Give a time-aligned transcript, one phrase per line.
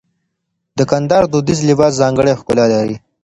[0.77, 2.95] د کندهار دودیز لباس ځانګړی ښکلا لري.